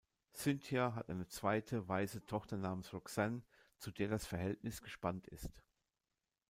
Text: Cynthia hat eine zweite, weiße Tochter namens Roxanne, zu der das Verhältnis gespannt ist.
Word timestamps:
Cynthia 0.33 0.95
hat 0.95 1.11
eine 1.11 1.27
zweite, 1.27 1.87
weiße 1.87 2.25
Tochter 2.25 2.57
namens 2.57 2.91
Roxanne, 2.91 3.43
zu 3.77 3.91
der 3.91 4.07
das 4.07 4.25
Verhältnis 4.25 4.81
gespannt 4.81 5.27
ist. 5.27 5.61